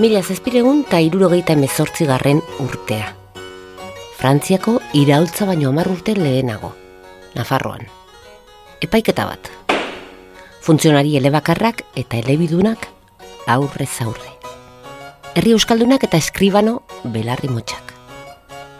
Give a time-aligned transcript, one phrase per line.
[0.00, 3.10] Mila zazpiregun eta irurogeita emezortzi garren urtea.
[4.16, 6.70] Frantziako iraultza baino hamar urte lehenago,
[7.34, 7.84] Nafarroan.
[8.80, 9.50] Epaiketa bat.
[10.64, 12.88] Funtzionari elebakarrak eta elebidunak
[13.44, 14.32] aurrez aurre.
[15.34, 17.92] Herri Euskaldunak eta eskribano belarri motxak.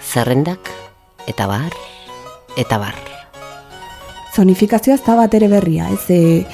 [0.01, 0.73] Zerrendak
[1.29, 1.77] eta bar,
[2.57, 2.97] eta bar.
[4.33, 6.47] Zonifikazioa ez da bat ere berria, ez e,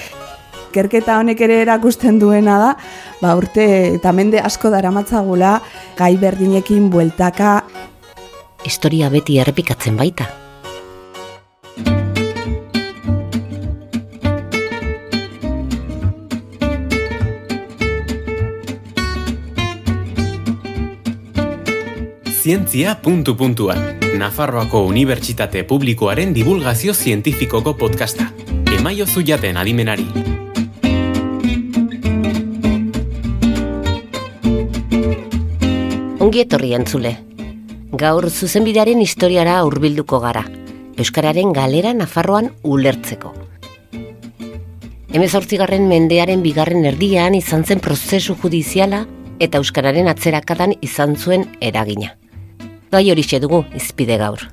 [0.75, 2.71] kerketa honek ere erakusten duena da,
[3.21, 3.67] ba urte
[3.97, 5.61] eta mende asko daramatzagula
[5.99, 7.61] gai berdinekin bueltaka.
[8.67, 10.27] Historia beti errepikatzen baita.
[22.47, 23.99] Zientzia puntu puntuan.
[24.19, 28.31] Nafarroako Unibertsitate Publikoaren divulgazio zientifikoko podcasta.
[28.79, 30.07] Emaio zuiaten adimenari.
[36.37, 37.11] Ongi etorri entzule.
[37.97, 40.43] Gaur zuzenbidearen historiara hurbilduko gara.
[41.01, 43.31] Euskararen galera Nafarroan ulertzeko.
[45.17, 49.07] Hemezortzigarren mendearen bigarren erdian izan zen prozesu judiziala
[49.41, 52.11] eta Euskararen atzerakadan izan zuen eragina.
[52.93, 54.45] Gai hori dugu izpide gaur.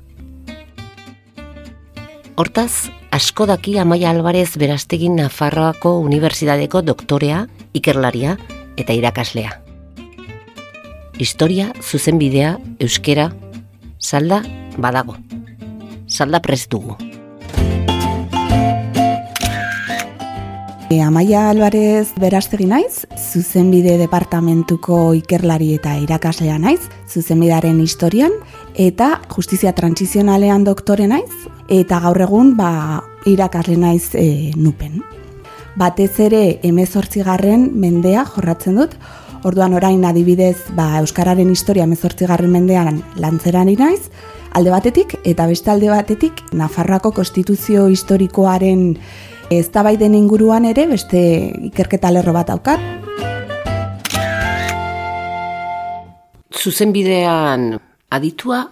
[2.38, 8.38] Hortaz, asko daki Amaia Alvarez berastegin Nafarroako Unibertsitateko doktorea, ikerlaria
[8.78, 9.63] eta irakaslea.
[11.20, 13.36] Historia, zuzenbidea, euskera,
[14.00, 14.42] salda,
[14.78, 15.16] badago.
[16.08, 16.98] Salda prest dugu.
[20.90, 28.34] E, Amaia Alvarez berastegi naiz, zuzenbide departamentuko ikerlari eta irakaslea naiz, zuzenbidearen historian,
[28.74, 31.32] eta justizia transizionalean doktore naiz,
[31.70, 35.02] eta gaur egun ba, irakasle naiz e, nupen.
[35.78, 38.98] Batez ere emezortzigarren mendea jorratzen dut,
[39.44, 44.10] orduan orain adibidez ba, Euskararen historia emezortzigarren mendean lantzeran naiz,
[44.52, 48.98] alde batetik, eta beste alde batetik, Nafarroako konstituzio historikoaren
[49.52, 51.20] eztabaiden inguruan ere beste
[51.70, 52.80] ikerketa lerro bat daukat.
[56.54, 57.74] Zuzenbidean
[58.10, 58.70] aditua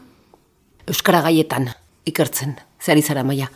[0.87, 1.69] Euskara gaietan
[2.07, 3.51] ikertzen, zer izara maia.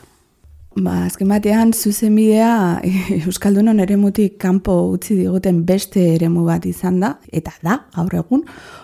[0.75, 2.81] Ba, azken batean, zuzen bidea
[3.29, 8.41] Euskaldunon eremutik kanpo utzi diguten beste eremu bat izan da, eta da, gaur egun,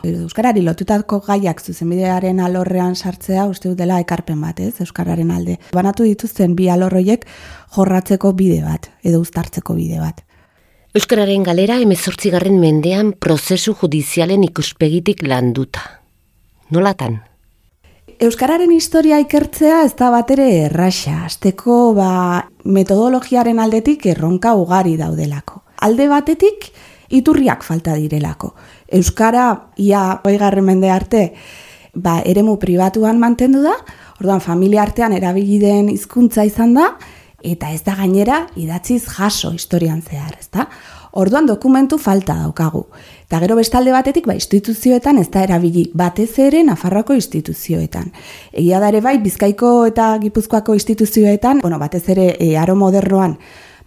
[0.07, 5.57] Euskarari lotutako gaiak zuzenbidearen alorrean sartzea uste dela ekarpen bat, ez, Euskararen alde.
[5.75, 7.25] Banatu dituzten bi alorroiek
[7.75, 10.23] jorratzeko bide bat, edo uztartzeko bide bat.
[10.95, 15.83] Euskararen galera emezortzigarren mendean prozesu judizialen ikuspegitik landuta.
[16.71, 17.19] Nolatan?
[18.21, 22.11] Euskararen historia ikertzea ez da bat ere erraxa, azteko ba,
[22.69, 25.63] metodologiaren aldetik erronka ugari daudelako.
[25.81, 26.67] Alde batetik,
[27.09, 28.53] iturriak falta direlako.
[28.93, 29.47] Euskara,
[29.77, 31.23] ia oigarren mende arte,
[31.93, 33.73] ba, eremu pribatuan mantendu da,
[34.19, 36.91] orduan familia artean erabili den hizkuntza izan da,
[37.41, 40.67] eta ez da gainera idatziz jaso historian zehar, ez da?
[41.11, 42.85] Orduan dokumentu falta daukagu.
[43.27, 48.11] Eta gero bestalde batetik, ba, instituzioetan ez da erabili batez ere Nafarroako instituzioetan.
[48.53, 53.35] Egia da ere bai, Bizkaiko eta Gipuzkoako instituzioetan, bueno, batez ere e, aro modernoan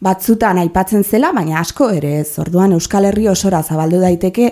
[0.05, 2.39] batzutan aipatzen zela, baina asko ere ez.
[2.43, 4.51] Orduan Euskal Herri osora zabaldu daiteke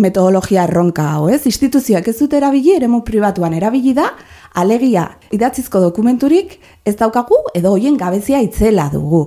[0.00, 1.42] metodologia erronka hau, ez?
[1.50, 4.08] Instituzioak ez dute erabili, eremu pribatuan erabili da,
[4.54, 9.26] alegia idatzizko dokumenturik ez daukagu edo hoien gabezia itzela dugu.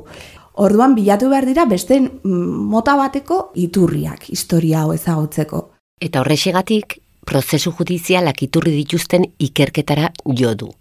[0.58, 5.60] Orduan bilatu behar dira beste mota bateko iturriak historia hau ezagutzeko.
[6.02, 6.98] Eta horrexegatik,
[7.30, 10.10] prozesu judizialak iturri dituzten ikerketara
[10.40, 10.72] jo du.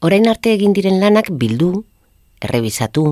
[0.00, 1.84] Orain arte egin diren lanak bildu,
[2.40, 3.04] errebisatu,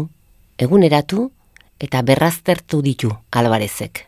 [0.56, 1.31] eguneratu
[1.78, 4.06] eta berraztertu ditu albarezek.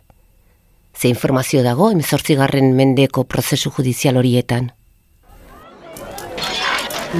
[0.96, 4.70] Ze informazio dago emezortzigarren mendeko prozesu judizial horietan?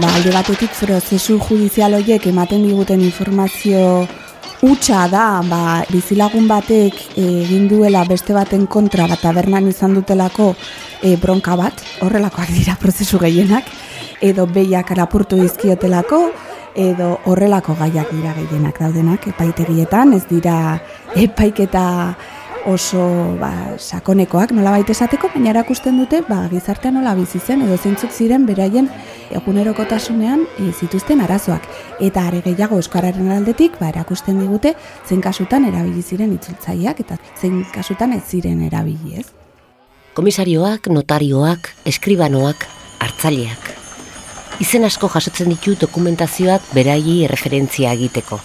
[0.00, 4.08] Ba, alde batetik prozesu judizial horiek ematen diguten informazio
[4.58, 10.48] Utsa da, ba, bizilagun batek egin duela beste baten kontra bat tabernan izan dutelako
[10.98, 13.68] e, bronka bat, horrelakoak dira prozesu gehienak,
[14.18, 16.18] edo behiak arapurtu izkiotelako,
[16.74, 20.56] edo horrelako gaiak dira gehienak daudenak epaitegietan, ez dira
[21.14, 21.84] epaiketa
[22.68, 23.00] oso
[23.40, 23.50] ba,
[23.80, 28.44] sakonekoak nola baita esateko, baina erakusten dute ba, gizartean nola bizi zen edo zeintzuk ziren
[28.46, 28.90] beraien
[29.34, 31.64] egunerokotasunean e, zituzten arazoak.
[32.04, 34.74] Eta are gehiago euskararen aldetik ba, erakusten digute
[35.08, 39.26] zein kasutan erabili ziren itzultzaileak eta zein kasutan ez ziren erabili ez.
[40.18, 42.68] Komisarioak, notarioak, eskribanoak,
[43.00, 43.74] hartzaileak.
[44.60, 48.40] Izen asko jasotzen ditu dokumentazioak beraili referentzia egiteko.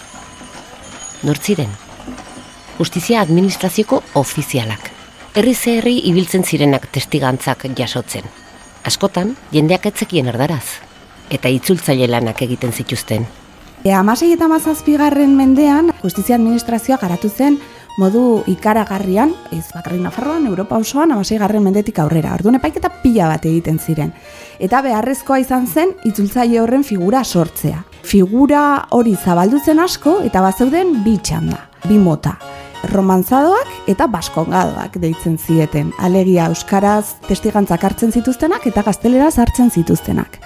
[1.24, 1.83] Nortziren?
[2.78, 4.90] Justizia administrazioko ofizialak.
[5.34, 8.24] Herri herri ibiltzen zirenak testigantzak jasotzen.
[8.84, 10.80] Askotan, jendeak etzekien erdaraz.
[11.30, 13.26] Eta itzultzaile lanak egiten zituzten.
[13.84, 17.58] E, amasei eta mazazpigarren mendean, justizia administrazioa garatu zen
[17.98, 22.34] modu ikaragarrian, ez bakarrik Nafarroan, Europa osoan, amasei garren mendetik aurrera.
[22.34, 24.12] Orduan epaiketa pila bat egiten ziren.
[24.58, 27.84] Eta beharrezkoa izan zen, itzultzaile horren figura sortzea.
[28.04, 32.38] Figura hori zabaldutzen asko, eta bazeuden bi txanda, bi mota.
[32.90, 35.92] Romanzadoak eta baskongadoak deitzen zieten.
[35.98, 40.40] Alegia Euskaraz testigantzak hartzen zituztenak eta gazteleraz hartzen zituztenak.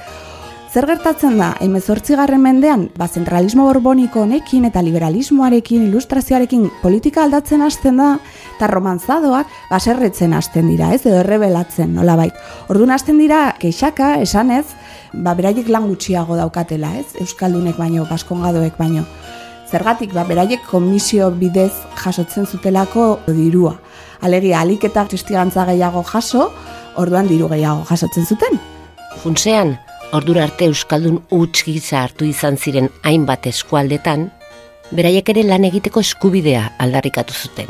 [0.68, 7.96] Zer gertatzen da, emezortzigarren mendean, ba, zentralismo borboniko honekin eta liberalismoarekin, ilustrazioarekin politika aldatzen hasten
[7.96, 8.10] da,
[8.58, 12.28] eta romanzadoak baserretzen hasten dira, ez, edo errebelatzen, nola bai.
[12.68, 14.66] Orduan hasten dira, keixaka, esanez,
[15.14, 19.08] ba, beraiek lan gutxiago daukatela, ez, Euskaldunek baino, baskongadoek baino.
[19.68, 23.74] Zergatik, ba, beraiek komisio bidez jasotzen zutelako dirua.
[24.24, 26.48] Alegia, alik eta testigantza gehiago jaso,
[26.96, 28.56] orduan diru gehiago jasotzen zuten.
[29.22, 29.76] Funtzean,
[30.16, 34.30] Ordura arte Euskaldun huts gisa hartu izan ziren hainbat eskualdetan,
[34.88, 37.68] beraiek ere lan egiteko eskubidea aldarrikatu zuten.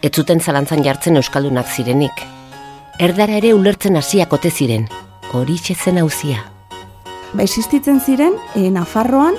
[0.00, 2.22] Ez zuten zalantzan jartzen Euskaldunak zirenik.
[3.02, 4.86] Erdara ere ulertzen hasiak ote ziren,
[5.32, 6.44] hori zen hauzia.
[7.34, 9.34] Ba, existitzen ziren, e, Nafarroan,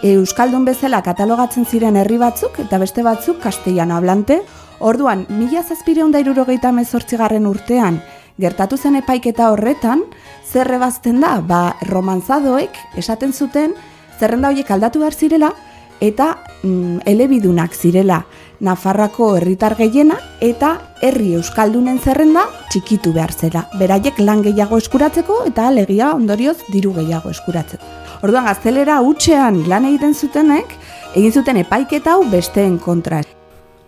[0.00, 4.38] Euskaldun bezala katalogatzen ziren herri batzuk, eta beste batzuk kastellano hablante.
[4.80, 7.98] Orduan, mila zazpireun dairurogeita mezortzigarren urtean,
[8.40, 10.06] gertatu zen epaiketa horretan,
[10.48, 13.76] zer rebazten da, ba, romanzadoek esaten zuten
[14.18, 15.52] zerrenda horiek aldatu behar zirela
[16.00, 16.30] eta
[16.62, 18.24] mm, elebidunak zirela
[18.60, 23.62] Nafarrako herritar gehiena eta herri euskaldunen zerrenda txikitu behar zela.
[23.80, 28.09] Beraiek lan gehiago eskuratzeko eta legia ondorioz diru gehiago eskuratzeko.
[28.20, 30.74] Orduan gaztelera utxean lan egiten zutenek,
[31.16, 33.22] egin zuten epaiketa hau besteen kontra.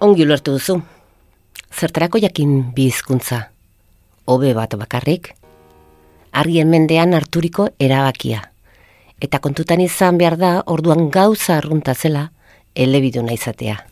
[0.00, 0.79] Ongi ulertu duzu.
[1.69, 3.43] Zertarako jakin bizkuntza?
[4.25, 5.34] Obe bat bakarrik,
[6.32, 8.40] argien mendean harturiko erabakia.
[9.20, 12.31] Eta kontutan izan behar da, orduan gauza arrunta zela,
[12.75, 13.82] elebiduna izatea.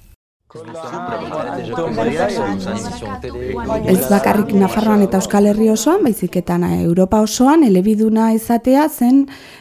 [3.87, 9.21] Ez bakarrik Nafarroan eta Euskal Herri osoan, baiziketan Europa osoan, elebiduna izatea zen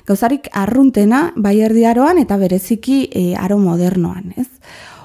[0.09, 4.47] gauzarik arruntena bai erdiaroan eta bereziki e, aro modernoan, ez?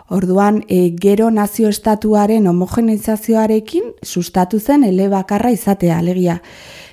[0.08, 6.40] Orduan, e, gero nazio estatuaren homogenizazioarekin sustatu zen elebakarra izatea, alegia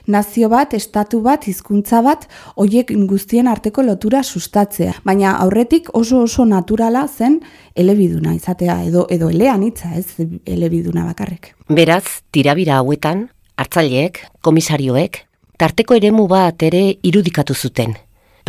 [0.08, 4.96] nazio bat, estatu bat, hizkuntza bat, hoiek guztien arteko lotura sustatzea.
[5.06, 7.40] Baina aurretik oso oso naturala zen
[7.76, 11.54] elebiduna izatea, edo edo elean hitza, ez elebiduna bakarrek.
[11.70, 15.26] Beraz, tirabira hauetan, hartzaileek, komisarioek,
[15.58, 17.96] tarteko eremu bat ere irudikatu zuten.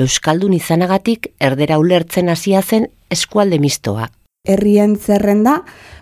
[0.01, 4.09] Euskaldun izanagatik erdera ulertzen hasia zen eskualde mistoa.
[4.45, 5.61] Herrien zerrenda,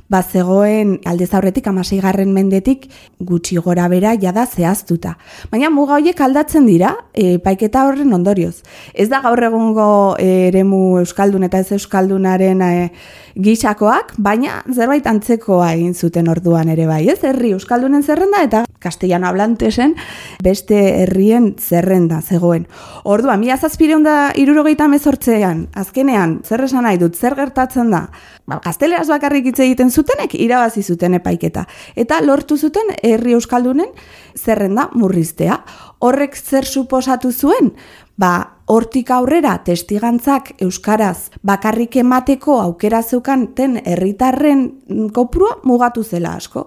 [0.09, 1.67] ba zegoen alde zaurretik
[2.01, 2.87] garren mendetik
[3.19, 5.19] gutxi gora bera jada zehaztuta.
[5.51, 8.63] Baina muga horiek aldatzen dira, e, paiketa horren ondorioz.
[8.95, 12.93] Ez da gaur egungo e, eremu Euskaldun eta ez Euskaldunaren e,
[13.39, 19.29] gisakoak, baina zerbait antzekoa egin zuten orduan ere bai, ez herri Euskaldunen zerrenda eta castellano
[19.29, 19.95] hablantesen
[20.43, 22.67] beste herrien zerrenda zegoen.
[23.05, 28.07] Orduan, mi azazpireun da irurogeita mezortzean, azkenean, zer esan nahi dut, zer gertatzen da,
[28.47, 31.67] ba, gazteleraz bakarrik hitz egiten zutenek, irabazi zuten epaiketa.
[31.97, 33.93] Eta lortu zuten herri Euskaldunen
[34.39, 35.61] zerrenda murriztea.
[36.01, 37.75] Horrek zer suposatu zuen?
[38.21, 44.65] Ba, hortik aurrera testigantzak euskaraz bakarrik emateko aukera zeukan ten herritarren
[45.17, 46.67] kopurua mugatu zela asko.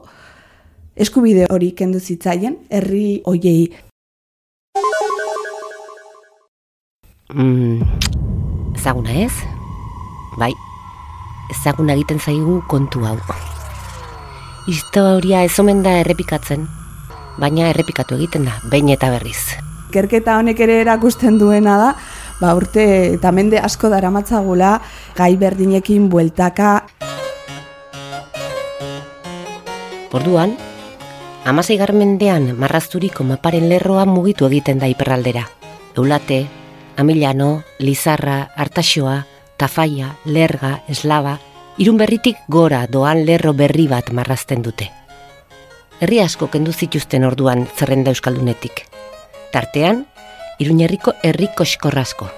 [0.95, 3.67] Eskubide hori kendu zitzaien herri hoiei.
[7.33, 7.83] Mm,
[8.79, 9.33] ezaguna ez?
[10.39, 10.53] Bai,
[11.53, 13.19] ezaguna egiten zaigu kontu hau.
[14.65, 16.65] Historia ez omen da errepikatzen,
[17.37, 21.89] baina errepikatu egiten da, behin eta berriz ikerketa honek ere erakusten duena da,
[22.41, 22.83] ba urte
[23.13, 24.79] eta mende asko daramatzagula
[25.13, 26.71] gai berdinekin bueltaka.
[30.13, 30.55] Orduan,
[31.45, 35.45] amasei mendean marrazturiko maparen lerroa mugitu egiten da iperraldera.
[35.95, 36.47] Eulate,
[36.97, 39.25] Amilano, Lizarra, Artaxoa,
[39.57, 41.39] Tafaia, Lerga, Eslaba,
[41.77, 44.89] irun berritik gora doan lerro berri bat marrazten dute.
[46.01, 48.85] Herri asko kendu zituzten orduan zerrenda euskaldunetik
[49.53, 50.07] tartean,
[50.59, 52.29] Iruñerriko herriko eskorrazko.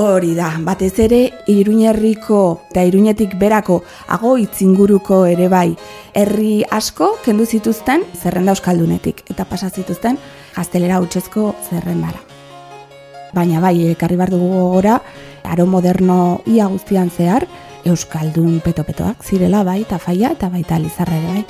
[0.00, 1.20] Hori da, batez ere
[1.50, 5.74] Iruñerriko eta Iruñetik berako agoitz inguruko ere bai
[6.14, 10.18] herri asko kendu zituzten zerrenda euskaldunetik eta pasa zituzten
[10.54, 12.22] gaztelera hutsezko zerrendara.
[13.34, 15.00] Baina bai, ekarri bar dugu gora,
[15.44, 17.46] aro moderno ia guztian zehar,
[17.86, 21.44] euskaldun peto-petoak zirela bai, eta faia eta baita lizarra ere bai.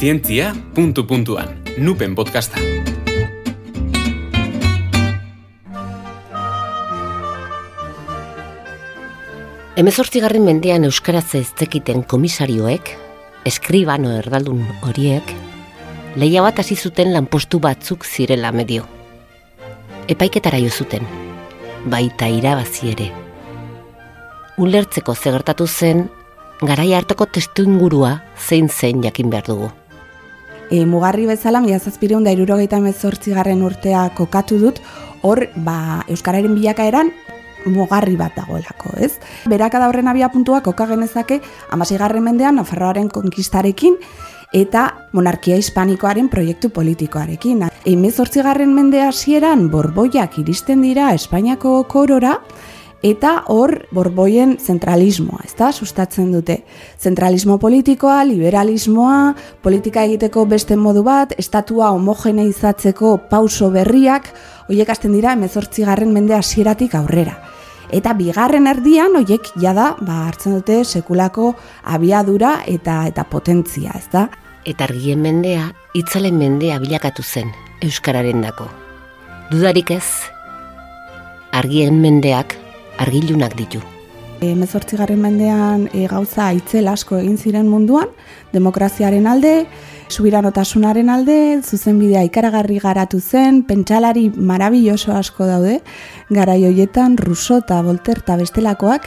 [0.00, 2.56] Zientzia, puntu puntuan, nupen podcasta.
[9.76, 12.88] Hemezortzigarren mendean euskaraz ez tekiten komisarioek,
[13.44, 15.34] eskribano erdaldun horiek,
[16.16, 18.86] leia bat hasi zuten lanpostu batzuk zirela medio.
[20.08, 21.04] Epaiketara jo zuten,
[21.84, 23.10] baita irabazi ere.
[24.56, 26.06] Ulertzeko zegertatu zen,
[26.64, 28.14] garai hartako testu ingurua
[28.48, 29.70] zein zein jakin behar dugu.
[30.70, 32.78] E, mugarri bezala, mila zazpireun da irurogeita
[33.34, 34.80] garren urtea kokatu dut,
[35.22, 37.10] hor, ba, Euskararen bilakaeran,
[37.66, 39.18] mugarri bat dagoelako, ez?
[39.46, 43.96] Beraka da horren abia puntua koka genezake, amasigarren mendean, Nafarroaren konkistarekin,
[44.52, 47.66] eta monarkia hispanikoaren proiektu politikoarekin.
[47.86, 52.38] Eimez hortzigarren mende hasieran borboiak iristen dira Espainiako korora,
[53.02, 56.60] eta hor borboien zentralismoa, ez da, sustatzen dute.
[57.00, 64.28] Zentralismo politikoa, liberalismoa, politika egiteko beste modu bat, estatua homogeneizatzeko pauso berriak,
[64.68, 67.38] hoiek hasten dira emezortzigarren mende hasieratik aurrera.
[67.90, 74.28] Eta bigarren erdian, hoiek jada, ba, hartzen dute sekulako abiadura eta eta potentzia, ez da?
[74.68, 77.50] Eta argien mendea, itzalen mendea bilakatu zen,
[77.82, 78.68] Euskararen dako.
[79.50, 80.06] Dudarik ez,
[81.50, 82.54] argien mendeak
[83.00, 83.80] argilunak ditu.
[84.40, 88.08] E, mendean e, gauza itzel asko egin ziren munduan,
[88.52, 89.66] demokraziaren alde,
[90.08, 95.80] subiranotasunaren alde, zuzenbidea ikaragarri garatu zen, pentsalari marabilloso asko daude,
[96.30, 99.06] gara joietan, Russo eta Volter eta bestelakoak,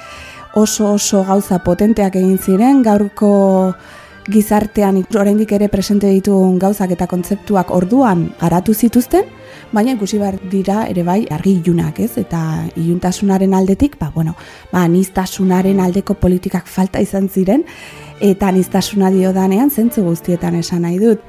[0.54, 3.74] oso oso gauza potenteak egin ziren, gaurko
[4.30, 9.28] gizartean oraindik ere presente ditugun gauzak eta kontzeptuak orduan garatu zituzten,
[9.74, 12.18] baina ikusi behar dira ere bai argi ilunak, ez?
[12.18, 14.36] Eta iluntasunaren aldetik, ba, bueno,
[14.72, 17.66] ba, niztasunaren aldeko politikak falta izan ziren,
[18.22, 21.22] eta niztasuna dio danean zentzu guztietan esan nahi dut.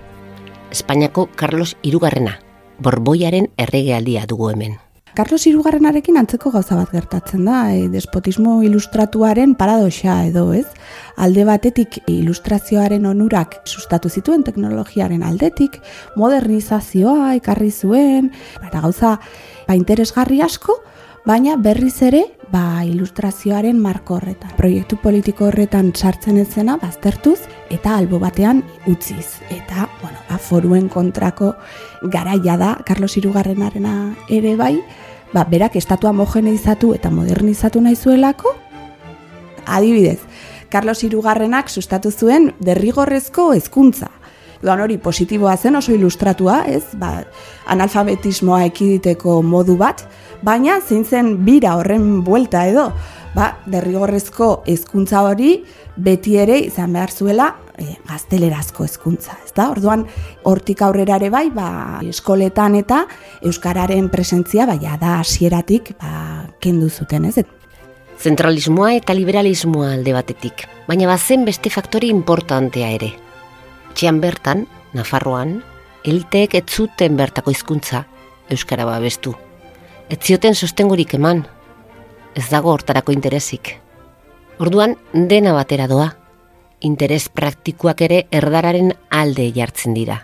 [0.70, 2.38] Espainiako Carlos Irugarrena,
[2.78, 4.83] borboiaren erregealdia dugu hemen.
[5.14, 10.66] Carlos Irugarrenarekin antzeko gauza bat gertatzen da, e, despotismo ilustratuaren paradoxa edo, ez?
[11.14, 15.78] Alde batetik ilustrazioaren onurak sustatu zituen teknologiaren aldetik,
[16.18, 19.12] modernizazioa ekarri zuen, eta gauza
[19.68, 20.80] ba, interesgarri asko,
[21.25, 24.52] baina berriz ere ba, ilustrazioaren marko horretan.
[24.59, 27.40] Proiektu politiko horretan sartzen ez zena, baztertuz,
[27.73, 29.40] eta albo batean utziz.
[29.50, 31.54] Eta, bueno, ba, foruen kontrako
[32.12, 34.76] garaia da, Carlos Irugarrenarena ere bai,
[35.33, 38.54] ba, berak estatua homogeneizatu eta modernizatu nahi zuelako,
[39.66, 40.21] adibidez,
[40.71, 44.11] Carlos Irugarrenak sustatu zuen derrigorrezko hezkuntza.
[44.64, 46.94] Doan hori positiboa zen oso ilustratua, ez?
[46.97, 47.18] Ba,
[47.68, 50.06] analfabetismoa ekiditeko modu bat,
[50.44, 52.88] baina zein zen bira horren buelta edo,
[53.35, 55.59] ba, derrigorrezko hezkuntza hori
[55.97, 59.68] beti ere izan behar zuela e, gaztelerazko hezkuntza, ez da?
[59.75, 60.06] Orduan,
[60.49, 63.04] hortik aurrera ere bai, ba, eskoletan eta
[63.44, 67.44] euskararen presentzia bai da hasieratik ba, kendu zuten, ez?
[68.21, 73.12] Zentralismoa eta liberalismoa alde batetik, baina bazen beste faktori importantea ere.
[73.94, 75.60] Txian bertan, Nafarroan,
[76.04, 78.04] eliteek ez zuten bertako hizkuntza
[78.50, 79.34] euskara babestu.
[80.10, 81.44] Ez zioten sostengurik eman,
[82.34, 83.76] ez dago hortarako interesik.
[84.58, 86.10] Orduan, dena batera doa,
[86.84, 90.20] interes praktikoak ere erdararen alde jartzen dira.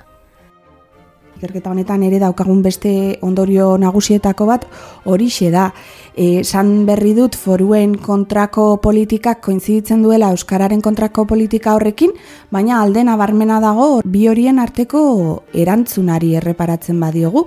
[1.40, 2.90] Ikerketa honetan ere daukagun beste
[3.24, 4.66] ondorio nagusietako bat
[5.08, 5.70] horixe da.
[6.12, 12.12] E, san berri dut foruen kontrako politikak koinziditzen duela Euskararen kontrako politika horrekin,
[12.52, 15.00] baina alde nabarmena dago bi horien arteko
[15.56, 17.46] erantzunari erreparatzen badiogu.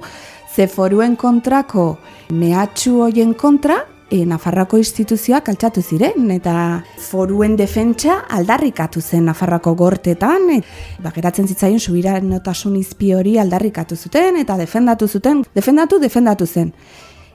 [0.49, 1.99] Ze foruen kontrako
[2.33, 3.77] mehatxu hoien kontra,
[4.13, 6.55] e, Nafarroko instituzioak altxatu ziren eta
[7.01, 10.59] foruen defentsa aldarrikatu zen Nafarroko gortetan e,
[11.01, 16.71] ba, geratzen zitzaion subiran notasun izpi hori aldarrikatu zuten eta defendatu zuten, defendatu, defendatu zen.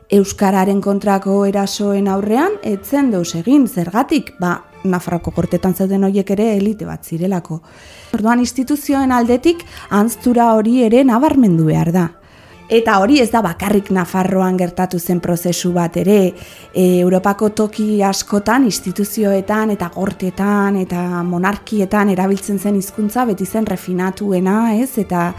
[0.09, 6.87] Euskararen kontrako erasoen aurrean, etzen deus egin, zergatik, ba, Nafarroko gortetan zeuden horiek ere elite
[6.87, 7.59] bat zirelako.
[8.15, 12.07] Orduan instituzioen aldetik, antztura hori ere nabarmendu behar da.
[12.69, 16.35] Eta hori ez da bakarrik Nafarroan gertatu zen prozesu bat ere,
[16.75, 24.75] e, Europako toki askotan, instituzioetan eta gortetan eta monarkietan erabiltzen zen hizkuntza beti zen refinatuena,
[24.77, 24.99] ez?
[24.99, 25.33] Eta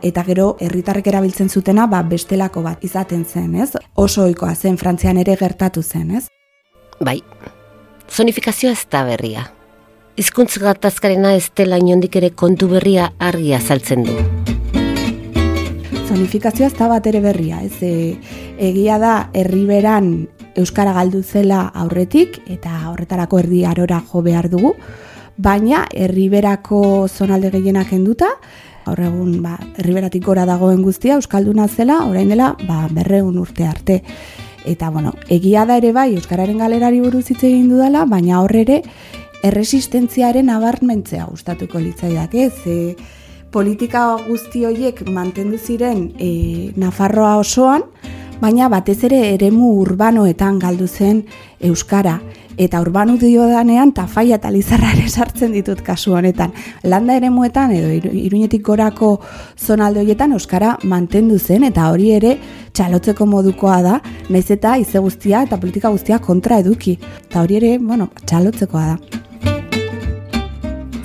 [0.00, 3.74] eta gero herritarrek erabiltzen zutena ba bestelako bat izaten zen, ez?
[3.94, 6.28] Oso ohikoa zen Frantzian ere gertatu zen, ez?
[7.00, 7.20] Bai.
[8.08, 9.50] Zonifikazioa ez da berria.
[10.16, 14.39] Hizkuntz gatazkarena ez dela inondik ere kontu berria argia azaltzen du
[16.10, 18.16] zonifikazioa ez da bat ere berria, ez e,
[18.58, 20.10] egia da herriberan
[20.58, 24.72] euskara galdu zela aurretik eta horretarako erdi arora jo behar dugu,
[25.38, 28.32] baina herriberako zonalde gehienak enduta,
[28.88, 34.00] gaur egun ba, herriberatik gora dagoen guztia, Euskalduna zela, orain dela, ba, berreun urte arte.
[34.66, 38.82] Eta, bueno, egia da ere bai, Euskararen galerari buruz hitz egin dudala, baina horre ere,
[39.46, 42.54] erresistentziaren abarmentzea gustatuko litzaidak, ez?
[42.66, 43.19] E,
[43.50, 47.84] politika guzti horiek mantendu ziren e, Nafarroa osoan,
[48.40, 51.24] baina batez ere eremu urbanoetan galdu zen
[51.60, 52.20] Euskara.
[52.60, 56.52] Eta urbanu dio danean, tafaia eta lizarra sartzen ditut kasu honetan.
[56.84, 59.20] Landa eremuetan edo iruñetik gorako
[59.56, 62.36] zonalde horietan Euskara mantendu zen, eta hori ere
[62.72, 66.98] txalotzeko modukoa da, naiz eta ize guztia eta politika guztia kontra eduki.
[67.28, 69.19] Eta hori ere, bueno, txalotzekoa da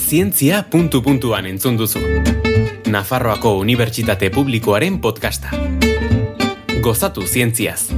[0.06, 2.00] zientzia puntu puntuan entzun duzu.
[2.86, 5.50] Nafarroako Unibertsitate Publikoaren podcasta.
[6.86, 7.90] Gozatu zientziaz.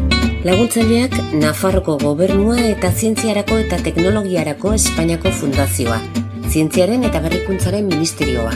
[0.47, 5.99] Laguntzaileak Nafarroko Gobernua eta Zientziarako eta Teknologiarako Espainiako Fundazioa.
[6.47, 8.55] Zientziaren eta Berrikuntzaren Ministerioa.